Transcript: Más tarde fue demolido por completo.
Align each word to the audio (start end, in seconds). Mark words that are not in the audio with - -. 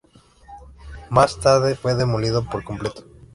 Más 1.11 1.39
tarde 1.39 1.75
fue 1.75 1.93
demolido 1.93 2.43
por 2.49 2.63
completo. 2.63 3.05